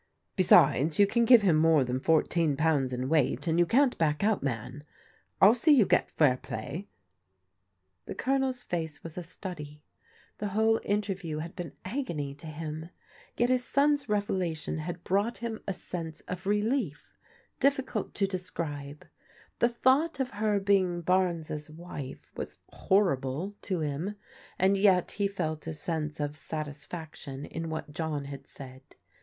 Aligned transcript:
"Besides, 0.35 0.97
3fou 0.97 1.07
can 1.09 1.25
give 1.25 1.43
him 1.43 1.57
more 1.57 1.83
than 1.83 1.99
fourteen 1.99 2.57
pounds 2.57 2.91
in 2.91 3.07
weighty 3.07 3.47
and 3.51 3.59
you 3.59 3.67
can't 3.67 3.95
back 3.99 4.23
out, 4.23 4.41
man 4.41 4.83
t 5.39 5.47
TU 5.47 5.53
see 5.53 5.73
you 5.75 5.85
g^ 5.85 5.89
i^t 5.95 6.03
"^^ 6.05 6.07
T 6.07 6.13
178 6.17 6.87
PEODIGAL 6.87 6.87
DAUGHTERS 6.89 6.89
The 8.07 8.15
Colonel's 8.15 8.63
face 8.63 9.03
was 9.03 9.15
a 9.19 9.21
study. 9.21 9.83
The 10.39 10.47
whole 10.57 10.81
interview 10.83 11.37
had 11.37 11.55
been 11.55 11.73
agony 11.85 12.33
to 12.33 12.47
him. 12.47 12.89
Yet 13.37 13.51
his 13.51 13.63
son's 13.63 14.09
revelation 14.09 14.79
had 14.79 15.03
brought 15.03 15.37
him 15.37 15.59
a 15.67 15.73
sense 15.75 16.21
of 16.21 16.47
relief 16.47 17.13
difficult 17.59 18.15
to 18.15 18.25
describe. 18.25 19.05
The 19.59 19.69
thought 19.69 20.19
of 20.19 20.31
her 20.31 20.59
being 20.59 21.01
Barnes' 21.01 21.69
wife 21.69 22.31
was 22.35 22.57
horrible 22.69 23.53
to 23.61 23.81
him, 23.81 24.15
and 24.57 24.79
yet 24.79 25.11
he 25.11 25.27
felt 25.27 25.67
a 25.67 25.75
sense 25.75 26.19
of 26.19 26.35
satisfaction 26.35 27.45
in 27.45 27.69
what 27.69 27.93
John 27.93 28.25
had 28.25 28.47
said. 28.47 28.81